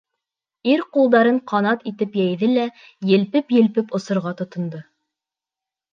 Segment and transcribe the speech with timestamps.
[0.75, 2.65] Ир ҡулдарын ҡанат итеп йәйҙе лә
[3.13, 4.85] елпеп-елпеп осорға тотондо.